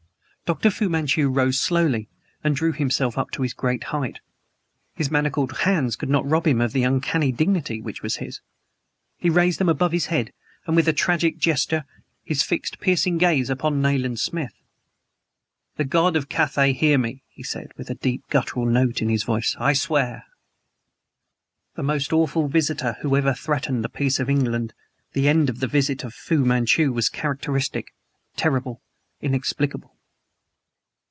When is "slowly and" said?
1.61-2.53